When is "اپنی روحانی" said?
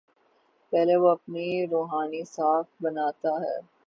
1.09-2.23